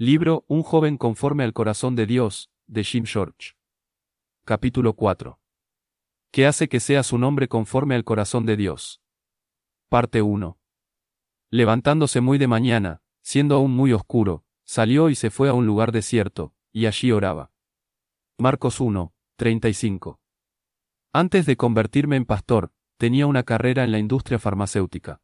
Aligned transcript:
Libro 0.00 0.44
Un 0.46 0.62
joven 0.62 0.96
conforme 0.96 1.42
al 1.42 1.52
corazón 1.52 1.96
de 1.96 2.06
Dios, 2.06 2.52
de 2.68 2.84
Jim 2.84 3.04
George. 3.04 3.56
Capítulo 4.44 4.94
4. 4.94 5.40
¿Qué 6.30 6.46
hace 6.46 6.68
que 6.68 6.78
seas 6.78 7.12
un 7.12 7.24
hombre 7.24 7.48
conforme 7.48 7.96
al 7.96 8.04
corazón 8.04 8.46
de 8.46 8.56
Dios? 8.56 9.02
Parte 9.88 10.22
1. 10.22 10.56
Levantándose 11.50 12.20
muy 12.20 12.38
de 12.38 12.46
mañana, 12.46 13.02
siendo 13.22 13.56
aún 13.56 13.72
muy 13.72 13.92
oscuro, 13.92 14.44
salió 14.62 15.10
y 15.10 15.16
se 15.16 15.30
fue 15.30 15.48
a 15.48 15.52
un 15.52 15.66
lugar 15.66 15.90
desierto, 15.90 16.54
y 16.70 16.86
allí 16.86 17.10
oraba. 17.10 17.50
Marcos 18.38 18.78
1, 18.78 19.12
35. 19.34 20.20
Antes 21.12 21.44
de 21.44 21.56
convertirme 21.56 22.14
en 22.14 22.24
pastor, 22.24 22.72
tenía 22.98 23.26
una 23.26 23.42
carrera 23.42 23.82
en 23.82 23.90
la 23.90 23.98
industria 23.98 24.38
farmacéutica. 24.38 25.20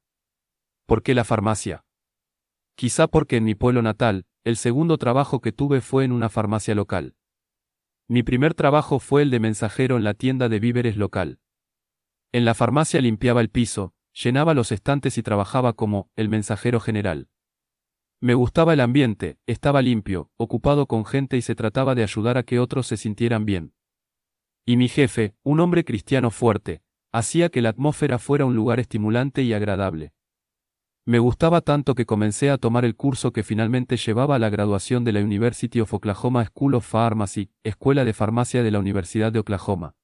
¿Por 0.84 1.04
qué 1.04 1.14
la 1.14 1.22
farmacia? 1.22 1.84
Quizá 2.74 3.06
porque 3.06 3.36
en 3.36 3.44
mi 3.44 3.54
pueblo 3.54 3.80
natal, 3.80 4.26
el 4.44 4.56
segundo 4.56 4.98
trabajo 4.98 5.40
que 5.40 5.52
tuve 5.52 5.80
fue 5.80 6.04
en 6.04 6.12
una 6.12 6.28
farmacia 6.28 6.74
local. 6.74 7.16
Mi 8.08 8.22
primer 8.22 8.52
trabajo 8.52 8.98
fue 8.98 9.22
el 9.22 9.30
de 9.30 9.40
mensajero 9.40 9.96
en 9.96 10.04
la 10.04 10.12
tienda 10.12 10.50
de 10.50 10.60
víveres 10.60 10.98
local. 10.98 11.40
En 12.30 12.44
la 12.44 12.54
farmacia 12.54 13.00
limpiaba 13.00 13.40
el 13.40 13.48
piso, 13.48 13.94
llenaba 14.12 14.52
los 14.52 14.70
estantes 14.70 15.16
y 15.16 15.22
trabajaba 15.22 15.72
como 15.72 16.10
el 16.14 16.28
mensajero 16.28 16.78
general. 16.78 17.28
Me 18.20 18.34
gustaba 18.34 18.74
el 18.74 18.80
ambiente, 18.80 19.38
estaba 19.46 19.82
limpio, 19.82 20.30
ocupado 20.36 20.86
con 20.86 21.04
gente 21.04 21.36
y 21.36 21.42
se 21.42 21.54
trataba 21.54 21.94
de 21.94 22.02
ayudar 22.02 22.36
a 22.36 22.42
que 22.42 22.58
otros 22.58 22.86
se 22.86 22.96
sintieran 22.96 23.44
bien. 23.44 23.74
Y 24.66 24.76
mi 24.76 24.88
jefe, 24.88 25.34
un 25.42 25.60
hombre 25.60 25.84
cristiano 25.84 26.30
fuerte, 26.30 26.82
hacía 27.12 27.48
que 27.48 27.62
la 27.62 27.70
atmósfera 27.70 28.18
fuera 28.18 28.44
un 28.44 28.54
lugar 28.54 28.80
estimulante 28.80 29.42
y 29.42 29.52
agradable. 29.52 30.13
Me 31.06 31.18
gustaba 31.18 31.60
tanto 31.60 31.94
que 31.94 32.06
comencé 32.06 32.48
a 32.48 32.56
tomar 32.56 32.86
el 32.86 32.96
curso 32.96 33.30
que 33.30 33.42
finalmente 33.42 33.98
llevaba 33.98 34.36
a 34.36 34.38
la 34.38 34.48
graduación 34.48 35.04
de 35.04 35.12
la 35.12 35.20
University 35.20 35.80
of 35.80 35.92
Oklahoma 35.92 36.46
School 36.46 36.76
of 36.76 36.90
Pharmacy, 36.90 37.50
Escuela 37.62 38.06
de 38.06 38.14
Farmacia 38.14 38.62
de 38.62 38.70
la 38.70 38.78
Universidad 38.78 39.30
de 39.30 39.38
Oklahoma. 39.38 39.96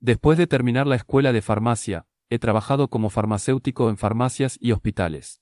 Después 0.00 0.36
de 0.36 0.48
terminar 0.48 0.88
la 0.88 0.96
escuela 0.96 1.32
de 1.32 1.40
farmacia, 1.40 2.06
he 2.30 2.40
trabajado 2.40 2.88
como 2.88 3.10
farmacéutico 3.10 3.90
en 3.90 3.96
farmacias 3.96 4.58
y 4.60 4.72
hospitales. 4.72 5.40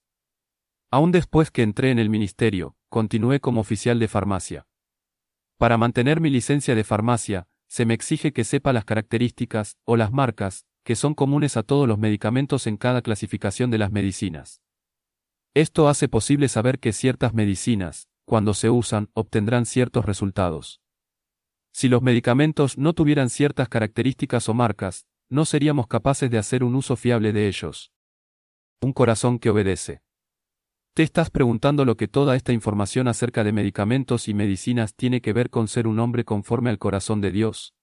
Aún 0.90 1.10
después 1.10 1.50
que 1.50 1.62
entré 1.62 1.90
en 1.90 1.98
el 1.98 2.10
ministerio, 2.10 2.76
continué 2.90 3.40
como 3.40 3.62
oficial 3.62 3.98
de 3.98 4.08
farmacia. 4.08 4.66
Para 5.56 5.78
mantener 5.78 6.20
mi 6.20 6.28
licencia 6.28 6.74
de 6.74 6.84
farmacia, 6.84 7.48
se 7.66 7.86
me 7.86 7.94
exige 7.94 8.34
que 8.34 8.44
sepa 8.44 8.74
las 8.74 8.84
características, 8.84 9.78
o 9.84 9.96
las 9.96 10.12
marcas, 10.12 10.66
que 10.84 10.96
son 10.96 11.14
comunes 11.14 11.56
a 11.56 11.62
todos 11.62 11.88
los 11.88 11.98
medicamentos 11.98 12.66
en 12.66 12.76
cada 12.76 13.00
clasificación 13.00 13.70
de 13.70 13.78
las 13.78 13.90
medicinas. 13.90 14.60
Esto 15.56 15.88
hace 15.88 16.06
posible 16.06 16.48
saber 16.48 16.78
que 16.78 16.92
ciertas 16.92 17.32
medicinas, 17.32 18.10
cuando 18.26 18.52
se 18.52 18.68
usan, 18.68 19.08
obtendrán 19.14 19.64
ciertos 19.64 20.04
resultados. 20.04 20.82
Si 21.72 21.88
los 21.88 22.02
medicamentos 22.02 22.76
no 22.76 22.92
tuvieran 22.92 23.30
ciertas 23.30 23.70
características 23.70 24.50
o 24.50 24.52
marcas, 24.52 25.06
no 25.30 25.46
seríamos 25.46 25.86
capaces 25.86 26.30
de 26.30 26.36
hacer 26.36 26.62
un 26.62 26.74
uso 26.74 26.94
fiable 26.94 27.32
de 27.32 27.48
ellos. 27.48 27.90
Un 28.82 28.92
corazón 28.92 29.38
que 29.38 29.48
obedece. 29.48 30.02
Te 30.92 31.02
estás 31.02 31.30
preguntando 31.30 31.86
lo 31.86 31.96
que 31.96 32.06
toda 32.06 32.36
esta 32.36 32.52
información 32.52 33.08
acerca 33.08 33.42
de 33.42 33.52
medicamentos 33.52 34.28
y 34.28 34.34
medicinas 34.34 34.94
tiene 34.94 35.22
que 35.22 35.32
ver 35.32 35.48
con 35.48 35.68
ser 35.68 35.86
un 35.86 36.00
hombre 36.00 36.26
conforme 36.26 36.68
al 36.68 36.78
corazón 36.78 37.22
de 37.22 37.30
Dios. 37.30 37.75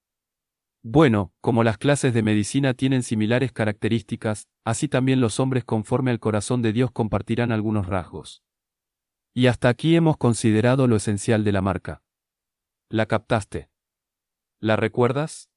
Bueno, 0.85 1.31
como 1.39 1.63
las 1.63 1.77
clases 1.77 2.13
de 2.13 2.23
medicina 2.23 2.73
tienen 2.73 3.03
similares 3.03 3.53
características, 3.53 4.49
así 4.65 4.89
también 4.89 5.21
los 5.21 5.39
hombres 5.39 5.63
conforme 5.63 6.11
al 6.11 6.19
corazón 6.19 6.61
de 6.61 6.73
Dios 6.73 6.91
compartirán 6.91 7.53
algunos 7.53 7.87
rasgos. 7.87 8.43
Y 9.33 9.47
hasta 9.47 9.69
aquí 9.69 9.95
hemos 9.95 10.17
considerado 10.17 10.87
lo 10.87 10.97
esencial 10.97 11.45
de 11.45 11.53
la 11.53 11.61
marca. 11.61 12.03
¿La 12.89 13.05
captaste? 13.05 13.69
¿La 14.59 14.75
recuerdas? 14.75 15.49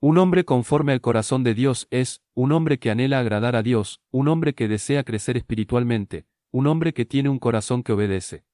Un 0.00 0.18
hombre 0.18 0.44
conforme 0.44 0.92
al 0.92 1.00
corazón 1.00 1.44
de 1.44 1.54
Dios 1.54 1.86
es, 1.90 2.20
un 2.34 2.50
hombre 2.50 2.80
que 2.80 2.90
anhela 2.90 3.20
agradar 3.20 3.54
a 3.54 3.62
Dios, 3.62 4.02
un 4.10 4.26
hombre 4.26 4.54
que 4.54 4.66
desea 4.66 5.04
crecer 5.04 5.36
espiritualmente, 5.36 6.26
un 6.50 6.66
hombre 6.66 6.92
que 6.92 7.04
tiene 7.04 7.28
un 7.28 7.38
corazón 7.38 7.84
que 7.84 7.92
obedece. 7.92 8.44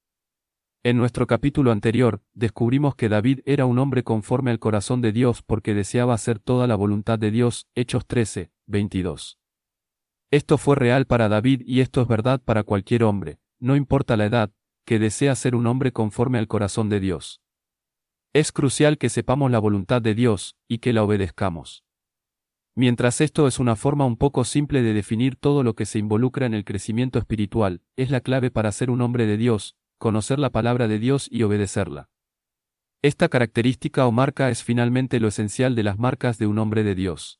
En 0.81 0.95
nuestro 0.95 1.27
capítulo 1.27 1.73
anterior, 1.73 2.21
descubrimos 2.33 2.95
que 2.95 3.09
David 3.09 3.41
era 3.45 3.65
un 3.65 3.79
hombre 3.79 4.03
conforme 4.03 4.49
al 4.49 4.59
corazón 4.59 5.01
de 5.01 5.11
Dios 5.11 5.41
porque 5.41 5.73
deseaba 5.73 6.13
hacer 6.13 6.39
toda 6.39 6.67
la 6.67 6.75
voluntad 6.75 7.19
de 7.19 7.31
Dios, 7.31 7.67
Hechos 7.75 8.05
13, 8.07 8.49
22. 8.65 9.37
Esto 10.31 10.57
fue 10.57 10.77
real 10.77 11.05
para 11.05 11.27
David 11.27 11.63
y 11.65 11.81
esto 11.81 12.01
es 12.01 12.07
verdad 12.07 12.41
para 12.41 12.63
cualquier 12.63 13.03
hombre, 13.03 13.39
no 13.59 13.75
importa 13.75 14.15
la 14.15 14.27
edad, 14.27 14.53
que 14.85 14.99
desea 14.99 15.35
ser 15.35 15.53
un 15.53 15.67
hombre 15.67 15.91
conforme 15.91 16.37
al 16.37 16.47
corazón 16.47 16.87
de 16.87 17.01
Dios. 17.01 17.41
Es 18.31 18.53
crucial 18.53 18.97
que 18.97 19.09
sepamos 19.09 19.51
la 19.51 19.59
voluntad 19.59 20.01
de 20.01 20.15
Dios, 20.15 20.55
y 20.69 20.77
que 20.77 20.93
la 20.93 21.03
obedezcamos. 21.03 21.83
Mientras 22.73 23.19
esto 23.19 23.47
es 23.47 23.59
una 23.59 23.75
forma 23.75 24.05
un 24.05 24.15
poco 24.15 24.45
simple 24.45 24.81
de 24.81 24.93
definir 24.93 25.35
todo 25.35 25.61
lo 25.61 25.75
que 25.75 25.85
se 25.85 25.99
involucra 25.99 26.45
en 26.45 26.53
el 26.53 26.63
crecimiento 26.63 27.19
espiritual, 27.19 27.81
es 27.97 28.11
la 28.11 28.21
clave 28.21 28.49
para 28.49 28.71
ser 28.71 28.89
un 28.89 29.01
hombre 29.01 29.25
de 29.25 29.35
Dios, 29.35 29.75
conocer 29.99 30.39
la 30.39 30.49
palabra 30.49 30.87
de 30.87 30.97
Dios 30.97 31.27
y 31.29 31.43
obedecerla. 31.43 32.09
Esta 33.03 33.29
característica 33.29 34.07
o 34.07 34.11
marca 34.11 34.49
es 34.49 34.63
finalmente 34.63 35.19
lo 35.19 35.27
esencial 35.27 35.75
de 35.75 35.83
las 35.83 35.99
marcas 35.99 36.39
de 36.39 36.47
un 36.47 36.57
hombre 36.57 36.83
de 36.83 36.95
Dios. 36.95 37.39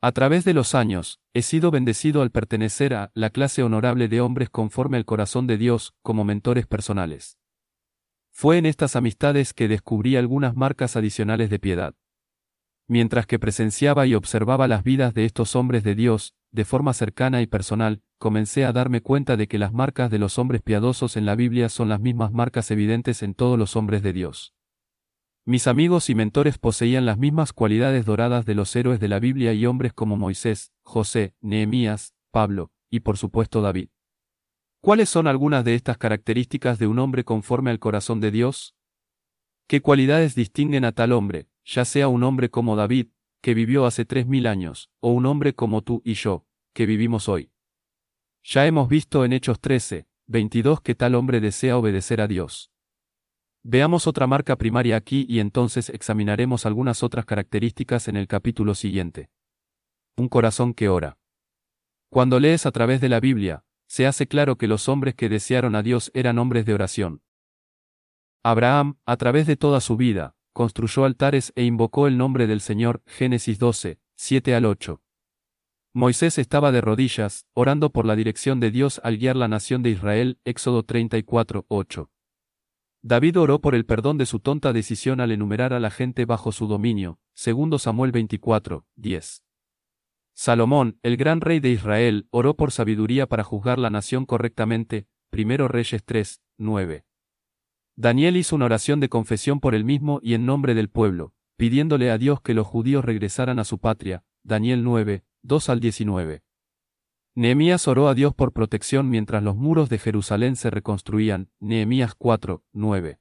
A 0.00 0.12
través 0.12 0.44
de 0.44 0.54
los 0.54 0.74
años, 0.74 1.20
he 1.32 1.42
sido 1.42 1.70
bendecido 1.70 2.22
al 2.22 2.30
pertenecer 2.30 2.94
a 2.94 3.10
la 3.14 3.30
clase 3.30 3.62
honorable 3.62 4.08
de 4.08 4.20
hombres 4.20 4.50
conforme 4.50 4.96
al 4.96 5.04
corazón 5.04 5.46
de 5.46 5.56
Dios, 5.56 5.94
como 6.02 6.24
mentores 6.24 6.66
personales. 6.66 7.38
Fue 8.30 8.58
en 8.58 8.66
estas 8.66 8.94
amistades 8.94 9.52
que 9.52 9.68
descubrí 9.68 10.16
algunas 10.16 10.54
marcas 10.54 10.96
adicionales 10.96 11.50
de 11.50 11.58
piedad. 11.58 11.94
Mientras 12.90 13.26
que 13.26 13.38
presenciaba 13.38 14.06
y 14.06 14.14
observaba 14.14 14.66
las 14.66 14.82
vidas 14.82 15.12
de 15.12 15.26
estos 15.26 15.54
hombres 15.54 15.84
de 15.84 15.94
Dios, 15.94 16.34
de 16.52 16.64
forma 16.64 16.94
cercana 16.94 17.42
y 17.42 17.46
personal, 17.46 18.02
comencé 18.16 18.64
a 18.64 18.72
darme 18.72 19.02
cuenta 19.02 19.36
de 19.36 19.46
que 19.46 19.58
las 19.58 19.74
marcas 19.74 20.10
de 20.10 20.18
los 20.18 20.38
hombres 20.38 20.62
piadosos 20.62 21.18
en 21.18 21.26
la 21.26 21.36
Biblia 21.36 21.68
son 21.68 21.90
las 21.90 22.00
mismas 22.00 22.32
marcas 22.32 22.70
evidentes 22.70 23.22
en 23.22 23.34
todos 23.34 23.58
los 23.58 23.76
hombres 23.76 24.02
de 24.02 24.14
Dios. 24.14 24.54
Mis 25.44 25.66
amigos 25.66 26.08
y 26.08 26.14
mentores 26.14 26.56
poseían 26.56 27.04
las 27.04 27.18
mismas 27.18 27.52
cualidades 27.52 28.06
doradas 28.06 28.46
de 28.46 28.54
los 28.54 28.74
héroes 28.74 29.00
de 29.00 29.08
la 29.08 29.18
Biblia 29.18 29.52
y 29.52 29.66
hombres 29.66 29.92
como 29.92 30.16
Moisés, 30.16 30.72
José, 30.82 31.34
Nehemías, 31.42 32.14
Pablo, 32.30 32.70
y 32.90 33.00
por 33.00 33.18
supuesto 33.18 33.60
David. 33.60 33.90
¿Cuáles 34.80 35.10
son 35.10 35.26
algunas 35.26 35.62
de 35.64 35.74
estas 35.74 35.98
características 35.98 36.78
de 36.78 36.86
un 36.86 36.98
hombre 36.98 37.24
conforme 37.24 37.70
al 37.70 37.80
corazón 37.80 38.20
de 38.20 38.30
Dios? 38.30 38.74
¿Qué 39.66 39.82
cualidades 39.82 40.34
distinguen 40.34 40.86
a 40.86 40.92
tal 40.92 41.12
hombre, 41.12 41.48
ya 41.68 41.84
sea 41.84 42.08
un 42.08 42.22
hombre 42.22 42.48
como 42.48 42.76
David, 42.76 43.08
que 43.42 43.52
vivió 43.52 43.84
hace 43.84 44.06
tres 44.06 44.26
mil 44.26 44.46
años, 44.46 44.90
o 45.00 45.10
un 45.10 45.26
hombre 45.26 45.54
como 45.54 45.82
tú 45.82 46.00
y 46.02 46.14
yo, 46.14 46.46
que 46.72 46.86
vivimos 46.86 47.28
hoy. 47.28 47.52
Ya 48.42 48.66
hemos 48.66 48.88
visto 48.88 49.22
en 49.26 49.34
Hechos 49.34 49.60
13, 49.60 50.08
22 50.28 50.80
que 50.80 50.94
tal 50.94 51.14
hombre 51.14 51.40
desea 51.40 51.76
obedecer 51.76 52.22
a 52.22 52.26
Dios. 52.26 52.72
Veamos 53.62 54.06
otra 54.06 54.26
marca 54.26 54.56
primaria 54.56 54.96
aquí 54.96 55.26
y 55.28 55.40
entonces 55.40 55.90
examinaremos 55.90 56.64
algunas 56.64 57.02
otras 57.02 57.26
características 57.26 58.08
en 58.08 58.16
el 58.16 58.28
capítulo 58.28 58.74
siguiente. 58.74 59.30
Un 60.16 60.28
corazón 60.28 60.72
que 60.72 60.88
ora. 60.88 61.18
Cuando 62.08 62.40
lees 62.40 62.64
a 62.64 62.72
través 62.72 63.02
de 63.02 63.10
la 63.10 63.20
Biblia, 63.20 63.66
se 63.86 64.06
hace 64.06 64.26
claro 64.26 64.56
que 64.56 64.68
los 64.68 64.88
hombres 64.88 65.14
que 65.14 65.28
desearon 65.28 65.74
a 65.74 65.82
Dios 65.82 66.10
eran 66.14 66.38
hombres 66.38 66.64
de 66.64 66.72
oración. 66.72 67.22
Abraham, 68.42 68.96
a 69.04 69.18
través 69.18 69.46
de 69.46 69.56
toda 69.56 69.82
su 69.82 69.98
vida, 69.98 70.37
construyó 70.58 71.04
altares 71.04 71.52
e 71.54 71.62
invocó 71.62 72.08
el 72.08 72.18
nombre 72.18 72.48
del 72.48 72.60
Señor, 72.60 73.00
Génesis 73.06 73.60
12, 73.60 74.00
7 74.16 74.56
al 74.56 74.64
8. 74.64 75.00
Moisés 75.92 76.36
estaba 76.36 76.72
de 76.72 76.80
rodillas, 76.80 77.46
orando 77.54 77.90
por 77.90 78.04
la 78.04 78.16
dirección 78.16 78.58
de 78.58 78.72
Dios 78.72 79.00
al 79.04 79.18
guiar 79.18 79.36
la 79.36 79.46
nación 79.46 79.84
de 79.84 79.90
Israel, 79.90 80.40
Éxodo 80.44 80.82
34, 80.82 81.64
8. 81.68 82.10
David 83.02 83.38
oró 83.38 83.60
por 83.60 83.76
el 83.76 83.86
perdón 83.86 84.18
de 84.18 84.26
su 84.26 84.40
tonta 84.40 84.72
decisión 84.72 85.20
al 85.20 85.30
enumerar 85.30 85.72
a 85.72 85.78
la 85.78 85.92
gente 85.92 86.24
bajo 86.24 86.50
su 86.50 86.66
dominio, 86.66 87.20
segundo 87.34 87.78
Samuel 87.78 88.10
24, 88.10 88.84
10. 88.96 89.44
Salomón, 90.34 90.98
el 91.04 91.16
gran 91.16 91.40
rey 91.40 91.60
de 91.60 91.70
Israel, 91.70 92.26
oró 92.32 92.56
por 92.56 92.72
sabiduría 92.72 93.28
para 93.28 93.44
juzgar 93.44 93.78
la 93.78 93.90
nación 93.90 94.26
correctamente, 94.26 95.06
primero 95.30 95.68
Reyes 95.68 96.02
3, 96.04 96.42
9. 96.56 97.07
Daniel 98.00 98.36
hizo 98.36 98.54
una 98.54 98.66
oración 98.66 99.00
de 99.00 99.08
confesión 99.08 99.58
por 99.58 99.74
él 99.74 99.84
mismo 99.84 100.20
y 100.22 100.34
en 100.34 100.46
nombre 100.46 100.76
del 100.76 100.88
pueblo, 100.88 101.34
pidiéndole 101.56 102.12
a 102.12 102.18
Dios 102.18 102.40
que 102.40 102.54
los 102.54 102.64
judíos 102.64 103.04
regresaran 103.04 103.58
a 103.58 103.64
su 103.64 103.80
patria. 103.80 104.22
Daniel 104.44 104.84
9, 104.84 105.24
2 105.42 105.68
al 105.68 105.80
19. 105.80 106.44
Nehemías 107.34 107.88
oró 107.88 108.06
a 108.06 108.14
Dios 108.14 108.34
por 108.34 108.52
protección 108.52 109.10
mientras 109.10 109.42
los 109.42 109.56
muros 109.56 109.88
de 109.88 109.98
Jerusalén 109.98 110.54
se 110.54 110.70
reconstruían. 110.70 111.50
Nehemías 111.58 112.14
4, 112.14 112.62
9. 112.72 113.18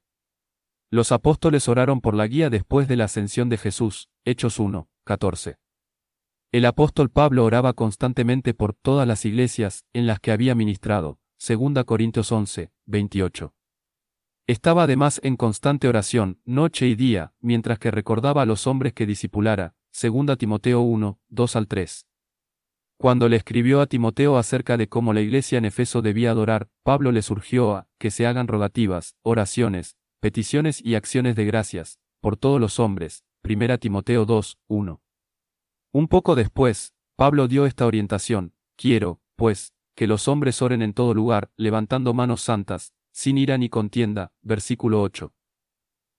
Los 0.92 1.12
apóstoles 1.12 1.68
oraron 1.68 2.00
por 2.00 2.14
la 2.14 2.28
guía 2.28 2.52
después 2.52 2.88
de 2.88 2.98
la 2.98 3.06
ascensión 3.06 3.50
de 3.50 3.58
Jesús. 3.58 4.12
Hechos 4.26 4.60
1, 4.60 4.88
14. 5.06 5.58
El 6.52 6.66
apóstol 6.66 7.10
Pablo 7.10 7.46
oraba 7.46 7.74
constantemente 7.74 8.54
por 8.54 8.76
todas 8.76 9.08
las 9.08 9.26
iglesias 9.26 9.86
en 9.94 10.06
las 10.06 10.20
que 10.20 10.32
había 10.32 10.54
ministrado. 10.54 11.18
2 11.40 11.84
Corintios 11.84 12.32
11, 12.32 12.72
28. 12.86 13.56
Estaba 14.48 14.84
además 14.84 15.20
en 15.26 15.36
constante 15.36 15.90
oración, 15.90 16.40
noche 16.46 16.88
y 16.88 16.96
día, 16.96 17.34
mientras 17.42 17.80
que 17.80 17.92
recordaba 17.92 18.44
a 18.44 18.46
los 18.46 18.66
hombres 18.66 18.94
que 18.94 19.06
disipulara, 19.06 19.76
2 20.02 20.38
Timoteo 20.38 20.80
1, 20.80 21.20
2 21.28 21.56
al 21.58 21.68
3. 21.68 22.08
Cuando 22.98 23.28
le 23.28 23.36
escribió 23.36 23.82
a 23.82 23.88
Timoteo 23.88 24.38
acerca 24.38 24.78
de 24.78 24.88
cómo 24.88 25.12
la 25.12 25.20
iglesia 25.20 25.58
en 25.58 25.66
Efeso 25.66 26.02
debía 26.02 26.32
adorar, 26.32 26.70
Pablo 26.84 27.12
le 27.12 27.24
surgió 27.24 27.76
a 27.76 27.90
que 28.00 28.10
se 28.10 28.26
hagan 28.26 28.48
rogativas, 28.48 29.18
oraciones, 29.22 29.98
peticiones 30.22 30.82
y 30.82 30.96
acciones 30.96 31.36
de 31.36 31.44
gracias, 31.44 32.00
por 32.22 32.38
todos 32.38 32.62
los 32.62 32.80
hombres, 32.80 33.26
1 33.44 33.80
Timoteo 33.80 34.26
2, 34.26 34.60
1. 34.68 35.02
Un 35.92 36.08
poco 36.08 36.36
después, 36.36 36.94
Pablo 37.18 37.50
dio 37.50 37.66
esta 37.66 37.86
orientación, 37.86 38.54
quiero, 38.78 39.20
pues, 39.36 39.74
que 39.94 40.08
los 40.08 40.30
hombres 40.30 40.62
oren 40.62 40.82
en 40.82 40.94
todo 40.94 41.14
lugar, 41.14 41.52
levantando 41.58 42.14
manos 42.14 42.40
santas, 42.40 42.94
sin 43.18 43.40
ira 43.40 43.58
ni 43.58 43.68
contienda, 43.68 44.32
versículo 44.44 45.02
8. 45.02 45.34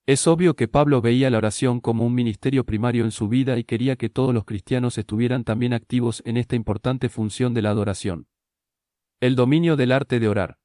Es 0.04 0.26
obvio 0.26 0.56
que 0.56 0.66
Pablo 0.66 1.00
veía 1.00 1.30
la 1.30 1.38
oración 1.38 1.78
como 1.80 2.04
un 2.04 2.12
ministerio 2.12 2.66
primario 2.66 3.04
en 3.04 3.12
su 3.12 3.28
vida 3.28 3.56
y 3.56 3.62
quería 3.62 3.94
que 3.94 4.08
todos 4.08 4.34
los 4.34 4.44
cristianos 4.44 4.98
estuvieran 4.98 5.44
también 5.44 5.74
activos 5.74 6.24
en 6.26 6.36
esta 6.36 6.56
importante 6.56 7.08
función 7.08 7.54
de 7.54 7.62
la 7.62 7.70
adoración. 7.70 8.26
El 9.20 9.36
dominio 9.36 9.76
del 9.76 9.92
arte 9.92 10.18
de 10.18 10.26
orar. 10.26 10.58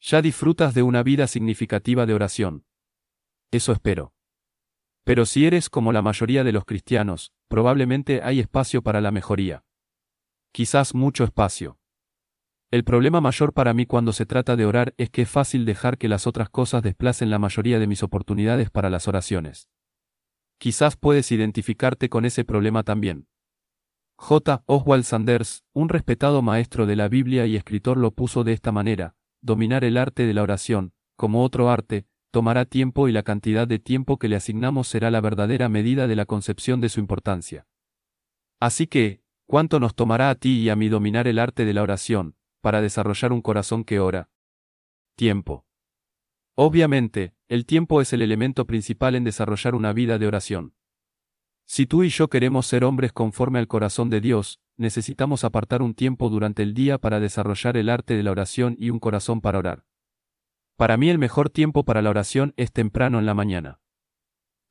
Ya 0.00 0.20
disfrutas 0.20 0.74
de 0.74 0.82
una 0.82 1.04
vida 1.04 1.28
significativa 1.28 2.06
de 2.06 2.14
oración. 2.14 2.64
Eso 3.52 3.70
espero. 3.70 4.14
Pero 5.04 5.26
si 5.26 5.46
eres 5.46 5.70
como 5.70 5.92
la 5.92 6.02
mayoría 6.02 6.42
de 6.42 6.50
los 6.50 6.64
cristianos, 6.64 7.32
probablemente 7.46 8.20
hay 8.20 8.40
espacio 8.40 8.82
para 8.82 9.00
la 9.00 9.12
mejoría. 9.12 9.64
Quizás 10.50 10.92
mucho 10.92 11.22
espacio. 11.22 11.78
El 12.76 12.84
problema 12.84 13.22
mayor 13.22 13.54
para 13.54 13.72
mí 13.72 13.86
cuando 13.86 14.12
se 14.12 14.26
trata 14.26 14.54
de 14.54 14.66
orar 14.66 14.92
es 14.98 15.08
que 15.08 15.22
es 15.22 15.30
fácil 15.30 15.64
dejar 15.64 15.96
que 15.96 16.10
las 16.10 16.26
otras 16.26 16.50
cosas 16.50 16.82
desplacen 16.82 17.30
la 17.30 17.38
mayoría 17.38 17.78
de 17.78 17.86
mis 17.86 18.02
oportunidades 18.02 18.68
para 18.68 18.90
las 18.90 19.08
oraciones. 19.08 19.70
Quizás 20.58 20.94
puedes 20.98 21.32
identificarte 21.32 22.10
con 22.10 22.26
ese 22.26 22.44
problema 22.44 22.82
también. 22.82 23.28
J. 24.16 24.62
Oswald 24.66 25.04
Sanders, 25.04 25.64
un 25.72 25.88
respetado 25.88 26.42
maestro 26.42 26.84
de 26.84 26.96
la 26.96 27.08
Biblia 27.08 27.46
y 27.46 27.56
escritor 27.56 27.96
lo 27.96 28.10
puso 28.10 28.44
de 28.44 28.52
esta 28.52 28.72
manera, 28.72 29.16
dominar 29.40 29.82
el 29.82 29.96
arte 29.96 30.26
de 30.26 30.34
la 30.34 30.42
oración, 30.42 30.92
como 31.16 31.44
otro 31.44 31.70
arte, 31.70 32.04
tomará 32.30 32.66
tiempo 32.66 33.08
y 33.08 33.12
la 33.12 33.22
cantidad 33.22 33.66
de 33.66 33.78
tiempo 33.78 34.18
que 34.18 34.28
le 34.28 34.36
asignamos 34.36 34.86
será 34.86 35.10
la 35.10 35.22
verdadera 35.22 35.70
medida 35.70 36.06
de 36.08 36.16
la 36.16 36.26
concepción 36.26 36.82
de 36.82 36.90
su 36.90 37.00
importancia. 37.00 37.66
Así 38.60 38.86
que, 38.86 39.22
¿cuánto 39.46 39.80
nos 39.80 39.94
tomará 39.94 40.28
a 40.28 40.34
ti 40.34 40.58
y 40.58 40.68
a 40.68 40.76
mí 40.76 40.90
dominar 40.90 41.26
el 41.26 41.38
arte 41.38 41.64
de 41.64 41.72
la 41.72 41.82
oración, 41.82 42.35
para 42.66 42.80
desarrollar 42.80 43.32
un 43.32 43.42
corazón 43.42 43.84
que 43.84 44.00
ora. 44.00 44.28
Tiempo. 45.14 45.64
Obviamente, 46.56 47.32
el 47.46 47.64
tiempo 47.64 48.00
es 48.00 48.12
el 48.12 48.22
elemento 48.22 48.66
principal 48.66 49.14
en 49.14 49.22
desarrollar 49.22 49.76
una 49.76 49.92
vida 49.92 50.18
de 50.18 50.26
oración. 50.26 50.74
Si 51.64 51.86
tú 51.86 52.02
y 52.02 52.08
yo 52.08 52.28
queremos 52.28 52.66
ser 52.66 52.82
hombres 52.82 53.12
conforme 53.12 53.60
al 53.60 53.68
corazón 53.68 54.10
de 54.10 54.20
Dios, 54.20 54.58
necesitamos 54.76 55.44
apartar 55.44 55.80
un 55.80 55.94
tiempo 55.94 56.28
durante 56.28 56.64
el 56.64 56.74
día 56.74 56.98
para 56.98 57.20
desarrollar 57.20 57.76
el 57.76 57.88
arte 57.88 58.16
de 58.16 58.24
la 58.24 58.32
oración 58.32 58.74
y 58.80 58.90
un 58.90 58.98
corazón 58.98 59.40
para 59.40 59.60
orar. 59.60 59.84
Para 60.74 60.96
mí 60.96 61.08
el 61.08 61.18
mejor 61.18 61.50
tiempo 61.50 61.84
para 61.84 62.02
la 62.02 62.10
oración 62.10 62.52
es 62.56 62.72
temprano 62.72 63.20
en 63.20 63.26
la 63.26 63.34
mañana. 63.34 63.78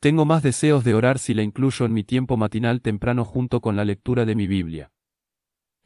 Tengo 0.01 0.25
más 0.25 0.43
deseos 0.43 0.83
de 0.83 0.95
orar 0.95 1.17
si 1.17 1.33
la 1.33 1.43
incluyo 1.43 1.85
en 1.85 1.93
mi 1.93 2.03
tiempo 2.03 2.35
matinal 2.35 2.81
temprano 2.81 3.23
junto 3.23 3.61
con 3.61 3.77
la 3.77 3.85
lectura 3.85 4.25
de 4.25 4.35
mi 4.35 4.47
Biblia. 4.47 4.91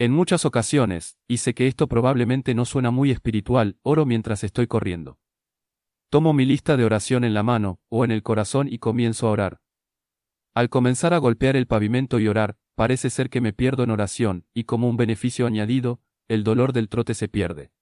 En 0.01 0.13
muchas 0.13 0.45
ocasiones, 0.45 1.17
y 1.27 1.37
sé 1.37 1.53
que 1.53 1.67
esto 1.67 1.89
probablemente 1.89 2.55
no 2.55 2.63
suena 2.63 2.89
muy 2.89 3.11
espiritual, 3.11 3.77
oro 3.81 4.05
mientras 4.05 4.45
estoy 4.45 4.65
corriendo. 4.65 5.19
Tomo 6.09 6.31
mi 6.31 6.45
lista 6.45 6.77
de 6.77 6.85
oración 6.85 7.25
en 7.25 7.33
la 7.33 7.43
mano, 7.43 7.81
o 7.89 8.05
en 8.05 8.11
el 8.11 8.23
corazón 8.23 8.69
y 8.71 8.79
comienzo 8.79 9.27
a 9.27 9.31
orar. 9.31 9.61
Al 10.53 10.69
comenzar 10.69 11.13
a 11.13 11.17
golpear 11.17 11.57
el 11.57 11.67
pavimento 11.67 12.17
y 12.21 12.29
orar, 12.29 12.57
parece 12.75 13.09
ser 13.09 13.29
que 13.29 13.41
me 13.41 13.51
pierdo 13.51 13.83
en 13.83 13.91
oración, 13.91 14.45
y 14.53 14.63
como 14.63 14.87
un 14.87 14.95
beneficio 14.95 15.45
añadido, 15.45 15.99
el 16.29 16.45
dolor 16.45 16.71
del 16.71 16.87
trote 16.87 17.13
se 17.13 17.27
pierde. 17.27 17.73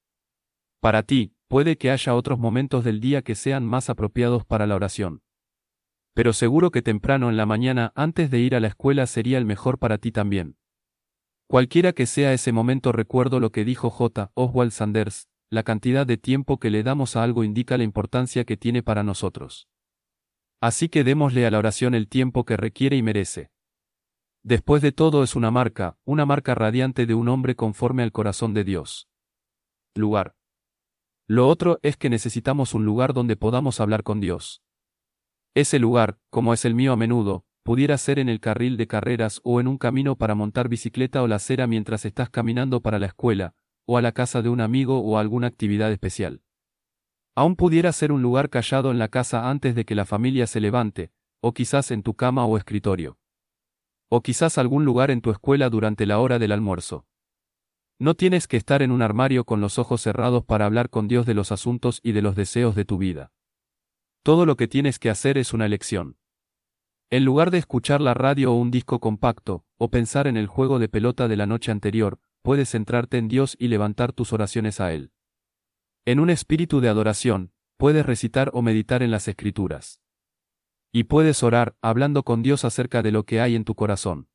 Para 0.80 1.04
ti, 1.04 1.36
puede 1.48 1.78
que 1.78 1.92
haya 1.92 2.16
otros 2.16 2.40
momentos 2.40 2.84
del 2.84 3.00
día 3.00 3.22
que 3.22 3.36
sean 3.36 3.64
más 3.64 3.92
apropiados 3.92 4.44
para 4.44 4.66
la 4.66 4.76
oración. 4.76 5.22
Pero 6.16 6.34
seguro 6.34 6.72
que 6.72 6.82
temprano 6.82 7.30
en 7.30 7.38
la 7.38 7.46
mañana 7.46 7.92
antes 7.94 8.32
de 8.32 8.40
ir 8.40 8.56
a 8.56 8.60
la 8.60 8.70
escuela 8.70 9.06
sería 9.06 9.38
el 9.38 9.46
mejor 9.46 9.78
para 9.78 10.00
ti 10.00 10.12
también. 10.12 10.58
Cualquiera 11.50 11.94
que 11.94 12.06
sea 12.06 12.34
ese 12.34 12.52
momento 12.52 12.92
recuerdo 12.92 13.40
lo 13.40 13.54
que 13.54 13.64
dijo 13.64 13.90
J. 13.90 14.32
Oswald 14.34 14.72
Sanders, 14.72 15.30
la 15.50 15.64
cantidad 15.64 16.06
de 16.06 16.18
tiempo 16.18 16.60
que 16.60 16.70
le 16.70 16.84
damos 16.84 17.16
a 17.16 17.24
algo 17.24 17.46
indica 17.46 17.78
la 17.78 17.86
importancia 17.86 18.44
que 18.44 18.58
tiene 18.58 18.84
para 18.84 19.02
nosotros. 19.02 19.70
Así 20.60 20.90
que 20.90 21.06
démosle 21.06 21.46
a 21.46 21.52
la 21.52 21.60
oración 21.60 21.96
el 21.96 22.10
tiempo 22.10 22.44
que 22.44 22.58
requiere 22.58 22.98
y 22.98 23.02
merece. 23.02 23.50
Después 24.44 24.82
de 24.82 24.92
todo 24.92 25.24
es 25.24 25.38
una 25.38 25.50
marca, 25.50 25.98
una 26.04 26.26
marca 26.26 26.54
radiante 26.54 27.06
de 27.06 27.14
un 27.14 27.30
hombre 27.30 27.56
conforme 27.56 28.04
al 28.04 28.12
corazón 28.12 28.54
de 28.54 28.66
Dios. 28.66 29.08
Lugar. 29.96 30.36
Lo 31.28 31.48
otro 31.48 31.80
es 31.82 31.96
que 31.96 32.10
necesitamos 32.10 32.74
un 32.74 32.84
lugar 32.84 33.14
donde 33.14 33.38
podamos 33.38 33.80
hablar 33.80 34.04
con 34.04 34.20
Dios. 34.20 34.62
Ese 35.56 35.80
lugar, 35.80 36.20
como 36.30 36.54
es 36.54 36.66
el 36.66 36.76
mío 36.76 36.92
a 36.92 36.98
menudo, 36.98 37.46
pudiera 37.68 37.98
ser 37.98 38.18
en 38.18 38.30
el 38.30 38.40
carril 38.40 38.78
de 38.78 38.88
carreras 38.88 39.42
o 39.44 39.60
en 39.60 39.68
un 39.68 39.78
camino 39.78 40.16
para 40.16 40.36
montar 40.36 40.70
bicicleta 40.70 41.22
o 41.22 41.28
la 41.28 41.36
acera 41.36 41.68
mientras 41.68 42.06
estás 42.06 42.30
caminando 42.30 42.80
para 42.80 42.98
la 42.98 43.08
escuela, 43.08 43.56
o 43.86 43.98
a 43.98 44.02
la 44.02 44.14
casa 44.14 44.42
de 44.42 44.48
un 44.48 44.62
amigo 44.62 45.00
o 45.00 45.18
alguna 45.18 45.48
actividad 45.48 45.92
especial. 45.92 46.42
Aún 47.36 47.58
pudiera 47.58 47.92
ser 47.92 48.14
un 48.14 48.22
lugar 48.22 48.50
callado 48.50 48.90
en 48.90 49.00
la 49.00 49.10
casa 49.10 49.50
antes 49.50 49.76
de 49.76 49.84
que 49.84 49.96
la 49.96 50.06
familia 50.06 50.48
se 50.48 50.62
levante, 50.62 51.12
o 51.42 51.54
quizás 51.54 51.92
en 51.92 52.04
tu 52.04 52.14
cama 52.14 52.46
o 52.46 52.56
escritorio. 52.56 53.18
O 54.08 54.22
quizás 54.22 54.58
algún 54.58 54.86
lugar 54.86 55.12
en 55.12 55.20
tu 55.20 55.30
escuela 55.30 55.70
durante 55.70 56.06
la 56.06 56.20
hora 56.20 56.40
del 56.40 56.54
almuerzo. 56.54 57.06
No 58.00 58.16
tienes 58.16 58.48
que 58.48 58.56
estar 58.56 58.82
en 58.82 58.92
un 58.92 59.02
armario 59.02 59.44
con 59.44 59.60
los 59.60 59.78
ojos 59.78 60.00
cerrados 60.00 60.46
para 60.46 60.66
hablar 60.66 60.90
con 60.90 61.10
Dios 61.10 61.26
de 61.26 61.34
los 61.34 61.52
asuntos 61.52 62.00
y 62.02 62.14
de 62.14 62.22
los 62.22 62.38
deseos 62.38 62.76
de 62.76 62.86
tu 62.86 62.98
vida. 62.98 63.34
Todo 64.24 64.46
lo 64.46 64.56
que 64.56 64.70
tienes 64.70 65.00
que 65.00 65.10
hacer 65.10 65.38
es 65.38 65.52
una 65.52 65.66
elección. 65.66 66.16
En 67.10 67.24
lugar 67.24 67.52
de 67.52 67.58
escuchar 67.58 68.02
la 68.02 68.14
radio 68.14 68.52
o 68.52 68.56
un 68.56 68.70
disco 68.70 69.00
compacto, 69.00 69.64
o 69.78 69.90
pensar 69.90 70.28
en 70.28 70.36
el 70.36 70.48
juego 70.48 70.78
de 70.78 70.90
pelota 70.90 71.30
de 71.30 71.38
la 71.38 71.46
noche 71.46 71.72
anterior, 71.72 72.20
puedes 72.42 72.72
centrarte 72.72 73.18
en 73.18 73.30
Dios 73.30 73.56
y 73.58 73.70
levantar 73.70 74.12
tus 74.12 74.34
oraciones 74.34 74.82
a 74.82 74.92
Él. 74.92 75.14
En 76.04 76.20
un 76.20 76.30
espíritu 76.30 76.82
de 76.82 76.90
adoración, 76.90 77.54
puedes 77.78 78.06
recitar 78.06 78.52
o 78.54 78.62
meditar 78.62 79.04
en 79.04 79.12
las 79.12 79.30
escrituras. 79.30 80.02
Y 80.92 81.06
puedes 81.06 81.44
orar, 81.44 81.78
hablando 81.82 82.24
con 82.24 82.44
Dios 82.44 82.66
acerca 82.66 83.02
de 83.02 83.12
lo 83.12 83.24
que 83.24 83.40
hay 83.40 83.56
en 83.56 83.64
tu 83.64 83.74
corazón. 83.74 84.28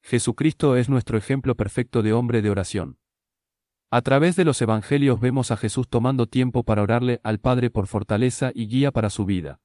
Jesucristo 0.00 0.76
es 0.76 0.88
nuestro 0.88 1.18
ejemplo 1.18 1.56
perfecto 1.56 2.02
de 2.02 2.12
hombre 2.12 2.40
de 2.40 2.50
oración. 2.50 2.98
A 3.90 4.02
través 4.02 4.36
de 4.36 4.44
los 4.44 4.62
evangelios 4.62 5.18
vemos 5.18 5.50
a 5.50 5.56
Jesús 5.56 5.88
tomando 5.88 6.28
tiempo 6.28 6.62
para 6.62 6.82
orarle 6.82 7.20
al 7.24 7.40
Padre 7.40 7.68
por 7.70 7.88
fortaleza 7.88 8.52
y 8.54 8.68
guía 8.68 8.92
para 8.92 9.10
su 9.10 9.24
vida. 9.24 9.60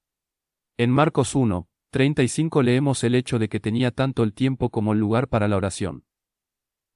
En 0.78 0.90
Marcos 0.90 1.36
1, 1.36 1.70
35 1.96 2.62
leemos 2.62 3.06
el 3.06 3.16
hecho 3.16 3.40
de 3.40 3.48
que 3.48 3.62
tenía 3.62 3.90
tanto 3.90 4.24
el 4.24 4.34
tiempo 4.34 4.70
como 4.70 4.92
el 4.92 5.00
lugar 5.00 5.30
para 5.30 5.48
la 5.48 5.56
oración. 5.56 6.04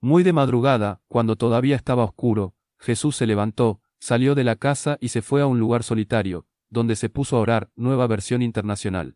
Muy 0.02 0.24
de 0.24 0.34
madrugada, 0.34 1.00
cuando 1.08 1.38
todavía 1.38 1.78
estaba 1.78 2.04
oscuro, 2.04 2.54
Jesús 2.78 3.16
se 3.16 3.26
levantó, 3.26 3.80
salió 4.02 4.36
de 4.36 4.44
la 4.44 4.58
casa 4.58 4.98
y 5.00 5.08
se 5.08 5.22
fue 5.22 5.42
a 5.42 5.48
un 5.48 5.58
lugar 5.58 5.84
solitario, 5.84 6.48
donde 6.70 6.98
se 6.98 7.08
puso 7.08 7.38
a 7.38 7.40
orar, 7.40 7.70
nueva 7.78 8.08
versión 8.08 8.42
internacional. 8.42 9.16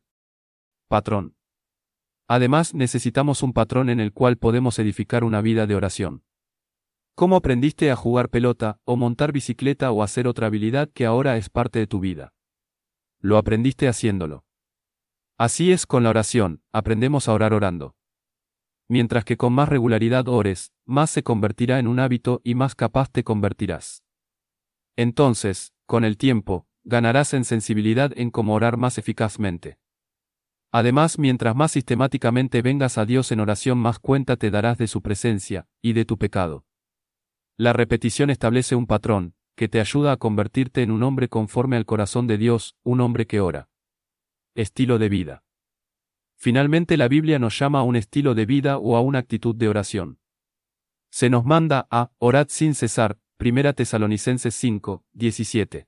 Patrón. 0.87 1.35
Además, 2.29 2.73
necesitamos 2.73 3.43
un 3.43 3.51
patrón 3.51 3.89
en 3.89 3.99
el 3.99 4.13
cual 4.13 4.37
podemos 4.37 4.79
edificar 4.79 5.25
una 5.25 5.41
vida 5.41 5.67
de 5.67 5.75
oración. 5.75 6.23
¿Cómo 7.13 7.35
aprendiste 7.35 7.91
a 7.91 7.97
jugar 7.97 8.29
pelota, 8.29 8.79
o 8.85 8.95
montar 8.95 9.33
bicicleta 9.33 9.91
o 9.91 10.01
hacer 10.01 10.29
otra 10.29 10.47
habilidad 10.47 10.89
que 10.93 11.05
ahora 11.05 11.35
es 11.35 11.49
parte 11.49 11.79
de 11.79 11.87
tu 11.87 11.99
vida? 11.99 12.31
Lo 13.19 13.37
aprendiste 13.37 13.89
haciéndolo. 13.89 14.45
Así 15.37 15.71
es 15.71 15.85
con 15.85 16.03
la 16.03 16.09
oración, 16.09 16.61
aprendemos 16.71 17.27
a 17.27 17.33
orar 17.33 17.53
orando. 17.53 17.95
Mientras 18.87 19.25
que 19.25 19.37
con 19.37 19.53
más 19.53 19.69
regularidad 19.69 20.27
ores, 20.27 20.71
más 20.85 21.09
se 21.09 21.23
convertirá 21.23 21.79
en 21.79 21.87
un 21.87 21.99
hábito 21.99 22.41
y 22.43 22.53
más 22.55 22.75
capaz 22.75 23.11
te 23.11 23.23
convertirás. 23.23 24.03
Entonces, 24.95 25.73
con 25.85 26.03
el 26.03 26.17
tiempo, 26.17 26.67
ganarás 26.83 27.33
en 27.33 27.45
sensibilidad 27.45 28.11
en 28.15 28.29
cómo 28.29 28.53
orar 28.53 28.77
más 28.77 28.97
eficazmente. 28.97 29.79
Además, 30.71 31.17
mientras 31.17 31.55
más 31.55 31.71
sistemáticamente 31.71 32.61
vengas 32.61 32.97
a 32.97 33.05
Dios 33.05 33.31
en 33.31 33.39
oración, 33.39 33.77
más 33.77 33.99
cuenta 33.99 34.37
te 34.37 34.51
darás 34.51 34.77
de 34.77 34.87
su 34.87 35.01
presencia, 35.01 35.67
y 35.81 35.93
de 35.93 36.05
tu 36.05 36.17
pecado. 36.17 36.65
La 37.57 37.73
repetición 37.73 38.29
establece 38.29 38.75
un 38.75 38.87
patrón, 38.87 39.35
que 39.55 39.67
te 39.67 39.79
ayuda 39.79 40.11
a 40.11 40.17
convertirte 40.17 40.81
en 40.81 40.91
un 40.91 41.03
hombre 41.03 41.29
conforme 41.29 41.77
al 41.77 41.85
corazón 41.85 42.27
de 42.27 42.37
Dios, 42.37 42.75
un 42.83 43.01
hombre 43.01 43.27
que 43.27 43.39
ora. 43.39 43.69
Estilo 44.55 44.99
de 44.99 45.09
vida. 45.09 45.43
Finalmente 46.35 46.95
la 46.95 47.07
Biblia 47.07 47.39
nos 47.39 47.57
llama 47.57 47.79
a 47.79 47.83
un 47.83 47.95
estilo 47.95 48.35
de 48.35 48.45
vida 48.45 48.77
o 48.77 48.95
a 48.95 49.01
una 49.01 49.17
actitud 49.17 49.55
de 49.55 49.67
oración. 49.67 50.19
Se 51.09 51.31
nos 51.31 51.43
manda 51.43 51.87
a 51.89 52.11
orad 52.19 52.45
sin 52.49 52.75
cesar, 52.75 53.17
1 53.39 53.73
Tesalonicenses 53.73 54.53
5, 54.53 55.05
17. 55.13 55.87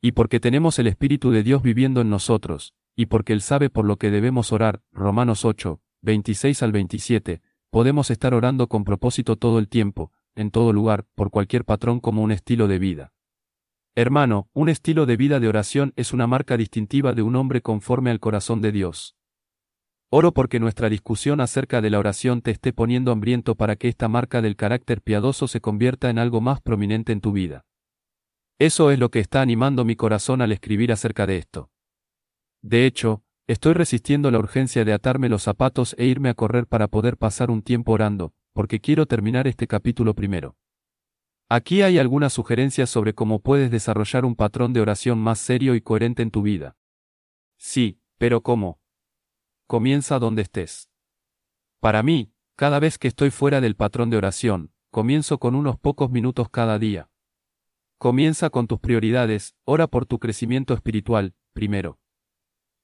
Y 0.00 0.12
porque 0.12 0.40
tenemos 0.40 0.78
el 0.78 0.86
Espíritu 0.86 1.30
de 1.30 1.42
Dios 1.42 1.60
viviendo 1.60 2.00
en 2.00 2.08
nosotros, 2.08 2.72
y 2.94 3.06
porque 3.06 3.34
Él 3.34 3.42
sabe 3.42 3.68
por 3.68 3.84
lo 3.84 3.96
que 3.96 4.10
debemos 4.10 4.52
orar, 4.52 4.80
Romanos 4.90 5.44
8, 5.44 5.78
26 6.00 6.62
al 6.62 6.72
27, 6.72 7.42
podemos 7.68 8.10
estar 8.10 8.32
orando 8.32 8.68
con 8.68 8.84
propósito 8.84 9.36
todo 9.36 9.58
el 9.58 9.68
tiempo, 9.68 10.12
en 10.34 10.50
todo 10.50 10.72
lugar, 10.72 11.04
por 11.14 11.30
cualquier 11.30 11.66
patrón 11.66 12.00
como 12.00 12.22
un 12.22 12.32
estilo 12.32 12.68
de 12.68 12.78
vida. 12.78 13.12
Hermano, 13.98 14.50
un 14.52 14.68
estilo 14.68 15.06
de 15.06 15.16
vida 15.16 15.40
de 15.40 15.48
oración 15.48 15.94
es 15.96 16.12
una 16.12 16.26
marca 16.26 16.58
distintiva 16.58 17.14
de 17.14 17.22
un 17.22 17.34
hombre 17.34 17.62
conforme 17.62 18.10
al 18.10 18.20
corazón 18.20 18.60
de 18.60 18.70
Dios. 18.70 19.16
Oro 20.10 20.34
porque 20.34 20.60
nuestra 20.60 20.90
discusión 20.90 21.40
acerca 21.40 21.80
de 21.80 21.88
la 21.88 21.98
oración 21.98 22.42
te 22.42 22.50
esté 22.50 22.74
poniendo 22.74 23.10
hambriento 23.10 23.54
para 23.54 23.76
que 23.76 23.88
esta 23.88 24.06
marca 24.08 24.42
del 24.42 24.54
carácter 24.54 25.00
piadoso 25.00 25.48
se 25.48 25.62
convierta 25.62 26.10
en 26.10 26.18
algo 26.18 26.42
más 26.42 26.60
prominente 26.60 27.12
en 27.12 27.22
tu 27.22 27.32
vida. 27.32 27.64
Eso 28.58 28.90
es 28.90 28.98
lo 28.98 29.10
que 29.10 29.20
está 29.20 29.40
animando 29.40 29.86
mi 29.86 29.96
corazón 29.96 30.42
al 30.42 30.52
escribir 30.52 30.92
acerca 30.92 31.26
de 31.26 31.38
esto. 31.38 31.70
De 32.60 32.84
hecho, 32.84 33.22
estoy 33.46 33.72
resistiendo 33.72 34.30
la 34.30 34.40
urgencia 34.40 34.84
de 34.84 34.92
atarme 34.92 35.30
los 35.30 35.42
zapatos 35.42 35.96
e 35.96 36.04
irme 36.04 36.28
a 36.28 36.34
correr 36.34 36.66
para 36.66 36.88
poder 36.88 37.16
pasar 37.16 37.50
un 37.50 37.62
tiempo 37.62 37.92
orando, 37.92 38.34
porque 38.52 38.78
quiero 38.78 39.06
terminar 39.06 39.46
este 39.46 39.66
capítulo 39.66 40.12
primero. 40.12 40.54
Aquí 41.48 41.82
hay 41.82 41.98
algunas 41.98 42.32
sugerencias 42.32 42.90
sobre 42.90 43.14
cómo 43.14 43.38
puedes 43.38 43.70
desarrollar 43.70 44.24
un 44.24 44.34
patrón 44.34 44.72
de 44.72 44.80
oración 44.80 45.18
más 45.18 45.38
serio 45.38 45.76
y 45.76 45.80
coherente 45.80 46.22
en 46.22 46.32
tu 46.32 46.42
vida. 46.42 46.76
Sí, 47.56 48.00
pero 48.18 48.42
¿cómo? 48.42 48.80
Comienza 49.68 50.18
donde 50.18 50.42
estés. 50.42 50.90
Para 51.78 52.02
mí, 52.02 52.32
cada 52.56 52.80
vez 52.80 52.98
que 52.98 53.06
estoy 53.06 53.30
fuera 53.30 53.60
del 53.60 53.76
patrón 53.76 54.10
de 54.10 54.16
oración, 54.16 54.72
comienzo 54.90 55.38
con 55.38 55.54
unos 55.54 55.78
pocos 55.78 56.10
minutos 56.10 56.48
cada 56.50 56.80
día. 56.80 57.10
Comienza 57.98 58.50
con 58.50 58.66
tus 58.66 58.80
prioridades, 58.80 59.54
ora 59.64 59.86
por 59.86 60.04
tu 60.04 60.18
crecimiento 60.18 60.74
espiritual, 60.74 61.34
primero. 61.52 62.00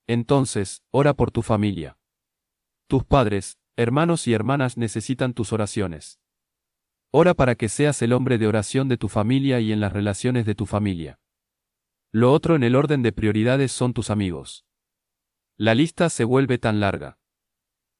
Entonces, 0.06 0.84
ora 0.90 1.14
por 1.14 1.32
tu 1.32 1.42
familia. 1.42 1.98
Tus 2.86 3.04
padres, 3.04 3.58
hermanos 3.76 4.28
y 4.28 4.34
hermanas 4.34 4.76
necesitan 4.76 5.34
tus 5.34 5.52
oraciones. 5.52 6.21
Ora 7.14 7.34
para 7.34 7.56
que 7.56 7.68
seas 7.68 8.00
el 8.00 8.14
hombre 8.14 8.38
de 8.38 8.46
oración 8.46 8.88
de 8.88 8.96
tu 8.96 9.10
familia 9.10 9.60
y 9.60 9.70
en 9.70 9.80
las 9.80 9.92
relaciones 9.92 10.46
de 10.46 10.54
tu 10.54 10.64
familia. 10.64 11.20
Lo 12.10 12.32
otro 12.32 12.56
en 12.56 12.62
el 12.62 12.74
orden 12.74 13.02
de 13.02 13.12
prioridades 13.12 13.70
son 13.70 13.92
tus 13.92 14.08
amigos. 14.08 14.64
La 15.58 15.74
lista 15.74 16.08
se 16.08 16.24
vuelve 16.24 16.56
tan 16.56 16.80
larga. 16.80 17.18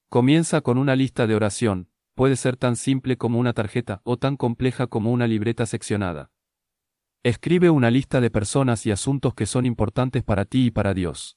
Comienza 0.08 0.62
con 0.62 0.78
una 0.78 0.96
lista 0.96 1.26
de 1.26 1.34
oración, 1.34 1.90
puede 2.14 2.36
ser 2.36 2.56
tan 2.56 2.74
simple 2.74 3.18
como 3.18 3.38
una 3.38 3.52
tarjeta 3.52 4.00
o 4.04 4.16
tan 4.16 4.38
compleja 4.38 4.86
como 4.86 5.12
una 5.12 5.26
libreta 5.26 5.66
seccionada. 5.66 6.30
Escribe 7.22 7.68
una 7.68 7.90
lista 7.90 8.18
de 8.22 8.30
personas 8.30 8.86
y 8.86 8.92
asuntos 8.92 9.34
que 9.34 9.44
son 9.44 9.66
importantes 9.66 10.24
para 10.24 10.46
ti 10.46 10.66
y 10.66 10.70
para 10.70 10.94
Dios. 10.94 11.36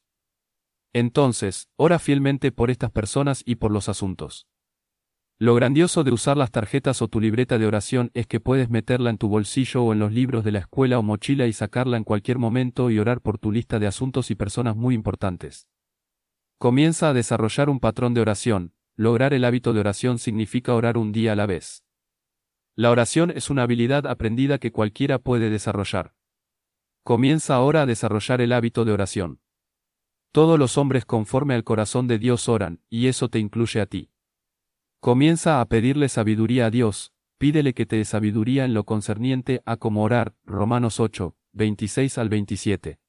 Entonces, 0.93 1.67
ora 1.75 1.99
fielmente 1.99 2.53
por 2.53 2.71
estas 2.71 2.91
personas 2.91 3.43
y 3.45 3.55
por 3.55 3.71
los 3.71 3.89
asuntos. 3.89 4.47
Lo 5.37 5.53
grandioso 5.53 6.05
de 6.05 6.13
usar 6.13 6.37
las 6.37 6.51
tarjetas 6.51 7.01
o 7.01 7.09
tu 7.09 7.19
libreta 7.19 7.57
de 7.57 7.67
oración 7.67 8.09
es 8.13 8.25
que 8.25 8.39
puedes 8.39 8.69
meterla 8.69 9.09
en 9.09 9.17
tu 9.17 9.27
bolsillo 9.27 9.83
o 9.83 9.91
en 9.91 9.99
los 9.99 10.13
libros 10.13 10.45
de 10.45 10.53
la 10.53 10.59
escuela 10.59 10.97
o 10.97 11.03
mochila 11.03 11.45
y 11.45 11.51
sacarla 11.51 11.97
en 11.97 12.05
cualquier 12.05 12.37
momento 12.37 12.89
y 12.89 12.99
orar 12.99 13.19
por 13.19 13.37
tu 13.37 13.51
lista 13.51 13.77
de 13.77 13.87
asuntos 13.87 14.31
y 14.31 14.35
personas 14.35 14.77
muy 14.77 14.95
importantes. 14.95 15.67
Comienza 16.57 17.09
a 17.09 17.13
desarrollar 17.13 17.69
un 17.69 17.81
patrón 17.81 18.13
de 18.13 18.21
oración. 18.21 18.73
Lograr 18.95 19.33
el 19.33 19.43
hábito 19.43 19.73
de 19.73 19.81
oración 19.81 20.19
significa 20.19 20.73
orar 20.73 20.97
un 20.97 21.11
día 21.11 21.33
a 21.33 21.35
la 21.35 21.45
vez. 21.45 21.83
La 22.77 22.89
oración 22.89 23.29
es 23.29 23.49
una 23.49 23.63
habilidad 23.63 24.07
aprendida 24.07 24.57
que 24.57 24.71
cualquiera 24.71 25.19
puede 25.19 25.49
desarrollar. 25.49 26.13
Comienza 27.03 27.55
ahora 27.55 27.81
a 27.81 27.85
desarrollar 27.85 28.39
el 28.39 28.53
hábito 28.53 28.85
de 28.85 28.93
oración. 28.93 29.41
Todos 30.31 30.57
los 30.57 30.77
hombres 30.77 31.03
conforme 31.03 31.55
al 31.55 31.65
corazón 31.65 32.07
de 32.07 32.19
Dios 32.19 32.47
oran, 32.47 32.79
y 32.89 33.07
eso 33.07 33.29
te 33.29 33.39
incluye 33.39 33.81
a 33.81 33.85
ti. 33.85 34.11
Comienza 35.05 35.61
a 35.61 35.65
pedirle 35.65 36.09
sabiduría 36.09 36.65
a 36.65 36.71
Dios, 36.71 37.13
pídele 37.37 37.75
que 37.75 37.85
te 37.85 37.97
dé 37.97 38.05
sabiduría 38.05 38.65
en 38.65 38.73
lo 38.73 38.85
concerniente 38.85 39.61
a 39.63 39.77
cómo 39.77 40.01
orar, 40.01 40.33
Romanos 40.45 40.99
8, 40.99 41.35
26 41.53 42.17
al 42.17 42.29
27. 42.29 42.99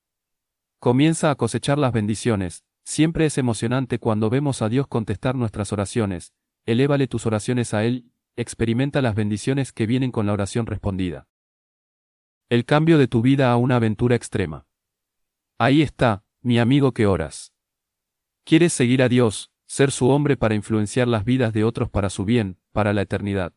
Comienza 0.79 1.31
a 1.31 1.37
cosechar 1.37 1.79
las 1.79 1.95
bendiciones, 1.95 2.67
siempre 2.85 3.25
es 3.25 3.38
emocionante 3.38 3.99
cuando 3.99 4.29
vemos 4.29 4.61
a 4.61 4.69
Dios 4.69 4.87
contestar 4.88 5.37
nuestras 5.37 5.73
oraciones, 5.73 6.35
elévale 6.67 7.07
tus 7.07 7.25
oraciones 7.25 7.73
a 7.73 7.87
Él, 7.87 8.12
experimenta 8.37 9.00
las 9.00 9.15
bendiciones 9.15 9.73
que 9.73 9.87
vienen 9.87 10.12
con 10.12 10.26
la 10.26 10.35
oración 10.35 10.67
respondida. 10.67 11.29
El 12.50 12.67
cambio 12.67 12.99
de 12.99 13.09
tu 13.09 13.23
vida 13.23 13.50
a 13.50 13.57
una 13.57 13.76
aventura 13.76 14.17
extrema. 14.17 14.67
Ahí 15.57 15.81
está, 15.81 16.25
mi 16.43 16.59
amigo 16.59 16.93
que 16.93 17.07
oras. 17.07 17.55
¿Quieres 18.45 18.75
seguir 18.75 19.03
a 19.03 19.09
Dios, 19.09 19.50
ser 19.67 19.91
su 19.91 20.09
hombre 20.09 20.37
para 20.37 20.55
influenciar 20.55 21.09
las 21.09 21.25
vidas 21.25 21.53
de 21.53 21.65
otros 21.65 21.91
para 21.91 22.11
su 22.11 22.25
bien, 22.25 22.59
para 22.73 22.93
la 22.93 23.03
eternidad. 23.03 23.53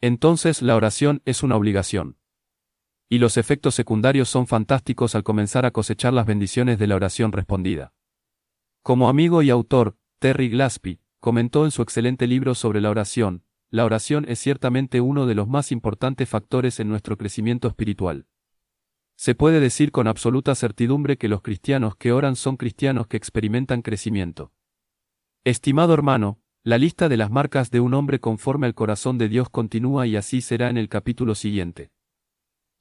Entonces 0.00 0.62
la 0.62 0.76
oración 0.76 1.22
es 1.24 1.42
una 1.42 1.56
obligación. 1.56 2.16
Y 3.08 3.18
los 3.18 3.36
efectos 3.36 3.74
secundarios 3.74 4.28
son 4.28 4.46
fantásticos 4.46 5.14
al 5.14 5.22
comenzar 5.22 5.66
a 5.66 5.72
cosechar 5.72 6.12
las 6.12 6.26
bendiciones 6.26 6.78
de 6.78 6.86
la 6.86 6.96
oración 6.96 7.32
respondida. 7.32 7.92
Como 8.82 9.08
amigo 9.08 9.42
y 9.42 9.50
autor, 9.50 9.96
Terry 10.20 10.48
Glaspie, 10.48 11.00
comentó 11.18 11.64
en 11.64 11.70
su 11.70 11.82
excelente 11.82 12.26
libro 12.26 12.54
sobre 12.54 12.80
la 12.80 12.90
oración, 12.90 13.44
la 13.70 13.84
oración 13.84 14.24
es 14.28 14.40
ciertamente 14.40 15.00
uno 15.00 15.26
de 15.26 15.36
los 15.36 15.46
más 15.48 15.70
importantes 15.70 16.28
factores 16.28 16.80
en 16.80 16.88
nuestro 16.88 17.16
crecimiento 17.16 17.68
espiritual. 17.68 18.26
Se 19.14 19.34
puede 19.34 19.60
decir 19.60 19.92
con 19.92 20.08
absoluta 20.08 20.54
certidumbre 20.54 21.18
que 21.18 21.28
los 21.28 21.42
cristianos 21.42 21.94
que 21.94 22.10
oran 22.10 22.34
son 22.34 22.56
cristianos 22.56 23.06
que 23.06 23.16
experimentan 23.16 23.82
crecimiento. 23.82 24.52
Estimado 25.44 25.94
hermano, 25.94 26.38
la 26.62 26.76
lista 26.76 27.08
de 27.08 27.16
las 27.16 27.30
marcas 27.30 27.70
de 27.70 27.80
un 27.80 27.94
hombre 27.94 28.20
conforme 28.20 28.66
al 28.66 28.74
corazón 28.74 29.16
de 29.16 29.30
Dios 29.30 29.48
continúa 29.48 30.06
y 30.06 30.16
así 30.16 30.42
será 30.42 30.68
en 30.68 30.76
el 30.76 30.90
capítulo 30.90 31.34
siguiente. 31.34 31.90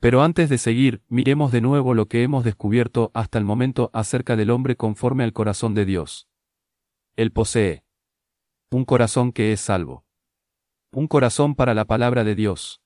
Pero 0.01 0.23
antes 0.23 0.49
de 0.49 0.57
seguir, 0.57 1.01
miremos 1.07 1.53
de 1.53 1.61
nuevo 1.61 1.93
lo 1.93 2.07
que 2.07 2.21
hemos 2.21 2.43
descubierto 2.43 3.11
hasta 3.13 3.37
el 3.37 3.45
momento 3.45 3.91
acerca 3.93 4.35
del 4.35 4.49
hombre 4.49 4.75
conforme 4.75 5.23
al 5.23 5.31
corazón 5.31 5.73
de 5.73 5.85
Dios. 5.85 6.27
Él 7.15 7.31
posee 7.31 7.85
un 8.71 8.83
corazón 8.83 9.31
que 9.31 9.53
es 9.53 9.61
salvo. 9.61 10.05
Un 10.91 11.07
corazón 11.07 11.55
para 11.55 11.73
la 11.73 11.85
palabra 11.85 12.25
de 12.25 12.35
Dios. 12.35 12.81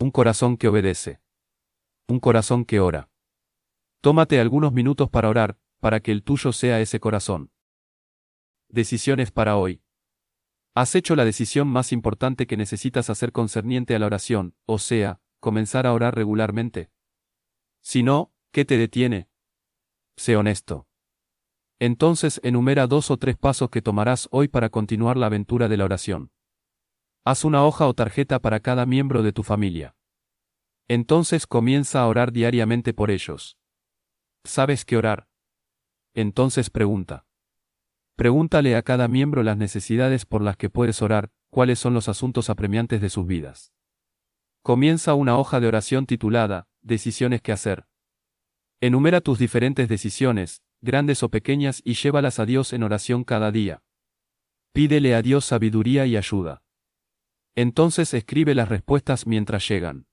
Un 0.00 0.10
corazón 0.10 0.56
que 0.56 0.66
obedece. 0.66 1.20
Un 2.08 2.18
corazón 2.18 2.64
que 2.64 2.80
ora. 2.80 3.08
Tómate 4.00 4.40
algunos 4.40 4.72
minutos 4.72 5.08
para 5.10 5.28
orar, 5.28 5.58
para 5.78 6.00
que 6.00 6.10
el 6.10 6.24
tuyo 6.24 6.52
sea 6.52 6.80
ese 6.80 6.98
corazón. 6.98 7.52
Decisiones 8.72 9.32
para 9.32 9.56
hoy. 9.56 9.82
Has 10.76 10.94
hecho 10.94 11.16
la 11.16 11.24
decisión 11.24 11.66
más 11.66 11.90
importante 11.92 12.46
que 12.46 12.56
necesitas 12.56 13.10
hacer 13.10 13.32
concerniente 13.32 13.96
a 13.96 13.98
la 13.98 14.06
oración, 14.06 14.54
o 14.64 14.78
sea, 14.78 15.20
comenzar 15.40 15.88
a 15.88 15.92
orar 15.92 16.14
regularmente. 16.14 16.88
Si 17.80 18.04
no, 18.04 18.32
¿qué 18.52 18.64
te 18.64 18.78
detiene? 18.78 19.28
Sé 20.16 20.36
honesto. 20.36 20.86
Entonces 21.80 22.40
enumera 22.44 22.86
dos 22.86 23.10
o 23.10 23.16
tres 23.16 23.36
pasos 23.36 23.70
que 23.70 23.82
tomarás 23.82 24.28
hoy 24.30 24.46
para 24.46 24.68
continuar 24.68 25.16
la 25.16 25.26
aventura 25.26 25.66
de 25.66 25.76
la 25.76 25.86
oración. 25.86 26.30
Haz 27.24 27.44
una 27.44 27.64
hoja 27.64 27.88
o 27.88 27.94
tarjeta 27.94 28.38
para 28.38 28.60
cada 28.60 28.86
miembro 28.86 29.24
de 29.24 29.32
tu 29.32 29.42
familia. 29.42 29.96
Entonces 30.86 31.48
comienza 31.48 32.02
a 32.02 32.06
orar 32.06 32.30
diariamente 32.30 32.94
por 32.94 33.10
ellos. 33.10 33.58
¿Sabes 34.44 34.84
qué 34.84 34.96
orar? 34.96 35.28
Entonces 36.14 36.70
pregunta. 36.70 37.26
Pregúntale 38.20 38.76
a 38.76 38.82
cada 38.82 39.08
miembro 39.08 39.42
las 39.42 39.56
necesidades 39.56 40.26
por 40.26 40.42
las 40.42 40.58
que 40.58 40.68
puedes 40.68 41.00
orar, 41.00 41.30
cuáles 41.48 41.78
son 41.78 41.94
los 41.94 42.06
asuntos 42.06 42.50
apremiantes 42.50 43.00
de 43.00 43.08
sus 43.08 43.26
vidas. 43.26 43.72
Comienza 44.62 45.14
una 45.14 45.38
hoja 45.38 45.58
de 45.58 45.66
oración 45.68 46.04
titulada, 46.04 46.68
Decisiones 46.82 47.40
que 47.40 47.52
hacer. 47.52 47.86
Enumera 48.78 49.22
tus 49.22 49.38
diferentes 49.38 49.88
decisiones, 49.88 50.62
grandes 50.82 51.22
o 51.22 51.30
pequeñas, 51.30 51.80
y 51.82 51.94
llévalas 51.94 52.38
a 52.38 52.44
Dios 52.44 52.74
en 52.74 52.82
oración 52.82 53.24
cada 53.24 53.50
día. 53.50 53.82
Pídele 54.74 55.14
a 55.14 55.22
Dios 55.22 55.46
sabiduría 55.46 56.04
y 56.04 56.18
ayuda. 56.18 56.62
Entonces 57.54 58.12
escribe 58.12 58.54
las 58.54 58.68
respuestas 58.68 59.26
mientras 59.26 59.66
llegan. 59.66 60.04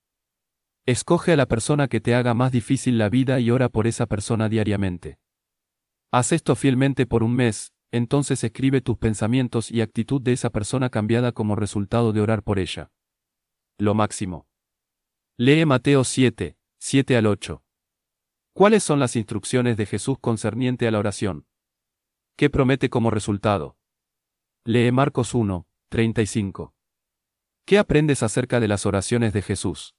Escoge 0.85 1.33
a 1.33 1.35
la 1.35 1.47
persona 1.47 1.89
que 1.89 1.99
te 1.99 2.15
haga 2.15 2.33
más 2.33 2.53
difícil 2.53 2.99
la 2.99 3.09
vida 3.09 3.41
y 3.41 3.51
ora 3.51 3.67
por 3.67 3.85
esa 3.85 4.05
persona 4.05 4.47
diariamente. 4.47 5.19
Haz 6.09 6.31
esto 6.31 6.55
fielmente 6.55 7.05
por 7.05 7.21
un 7.21 7.35
mes, 7.35 7.73
entonces 7.91 8.43
escribe 8.43 8.81
tus 8.81 8.97
pensamientos 8.97 9.71
y 9.71 9.81
actitud 9.81 10.21
de 10.21 10.33
esa 10.33 10.49
persona 10.49 10.89
cambiada 10.89 11.31
como 11.31 11.55
resultado 11.55 12.13
de 12.13 12.21
orar 12.21 12.43
por 12.43 12.59
ella. 12.59 12.91
Lo 13.77 13.93
máximo. 13.93 14.47
Lee 15.37 15.65
Mateo 15.65 16.03
7, 16.03 16.57
7 16.79 17.17
al 17.17 17.27
8. 17.27 17.63
¿Cuáles 18.53 18.83
son 18.83 18.99
las 18.99 19.15
instrucciones 19.15 19.77
de 19.77 19.85
Jesús 19.85 20.17
concerniente 20.19 20.87
a 20.87 20.91
la 20.91 20.99
oración? 20.99 21.45
¿Qué 22.35 22.49
promete 22.49 22.89
como 22.89 23.11
resultado? 23.11 23.77
Lee 24.63 24.91
Marcos 24.91 25.33
1, 25.33 25.67
35. 25.89 26.73
¿Qué 27.65 27.77
aprendes 27.77 28.23
acerca 28.23 28.59
de 28.59 28.67
las 28.67 28.85
oraciones 28.85 29.33
de 29.33 29.41
Jesús? 29.41 29.95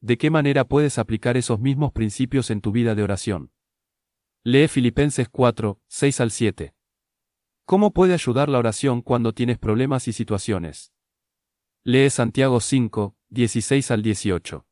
¿De 0.00 0.18
qué 0.18 0.30
manera 0.30 0.64
puedes 0.64 0.98
aplicar 0.98 1.36
esos 1.36 1.60
mismos 1.60 1.92
principios 1.92 2.50
en 2.50 2.60
tu 2.60 2.72
vida 2.72 2.94
de 2.94 3.02
oración? 3.02 3.52
Lee 4.42 4.66
Filipenses 4.66 5.28
4, 5.28 5.80
6 5.88 6.20
al 6.20 6.30
7. 6.30 6.74
¿Cómo 7.70 7.92
puede 7.92 8.14
ayudar 8.14 8.48
la 8.48 8.58
oración 8.58 9.00
cuando 9.00 9.32
tienes 9.32 9.56
problemas 9.56 10.08
y 10.08 10.12
situaciones? 10.12 10.92
Lee 11.84 12.10
Santiago 12.10 12.58
5, 12.58 13.14
16 13.28 13.92
al 13.92 14.02
18. 14.02 14.66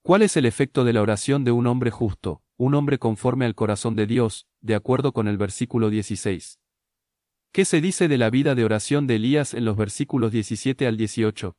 ¿Cuál 0.00 0.22
es 0.22 0.34
el 0.38 0.46
efecto 0.46 0.84
de 0.84 0.94
la 0.94 1.02
oración 1.02 1.44
de 1.44 1.52
un 1.52 1.66
hombre 1.66 1.90
justo, 1.90 2.42
un 2.56 2.74
hombre 2.74 2.98
conforme 2.98 3.44
al 3.44 3.54
corazón 3.54 3.96
de 3.96 4.06
Dios, 4.06 4.48
de 4.62 4.74
acuerdo 4.74 5.12
con 5.12 5.28
el 5.28 5.36
versículo 5.36 5.90
16? 5.90 6.58
¿Qué 7.52 7.66
se 7.66 7.82
dice 7.82 8.08
de 8.08 8.16
la 8.16 8.30
vida 8.30 8.54
de 8.54 8.64
oración 8.64 9.06
de 9.06 9.16
Elías 9.16 9.52
en 9.52 9.66
los 9.66 9.76
versículos 9.76 10.32
17 10.32 10.86
al 10.86 10.96
18? 10.96 11.54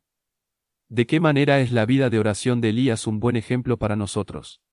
¿De 0.90 1.06
qué 1.06 1.20
manera 1.20 1.60
es 1.60 1.72
la 1.72 1.86
vida 1.86 2.10
de 2.10 2.18
oración 2.18 2.62
de 2.62 2.70
Elías 2.70 3.06
un 3.06 3.20
buen 3.20 3.36
ejemplo 3.36 3.78
para 3.78 3.96
nosotros? 3.96 4.60